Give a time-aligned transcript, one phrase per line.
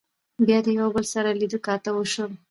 [0.45, 2.31] بيا د يو بل سره لیدۀ کاتۀ وشول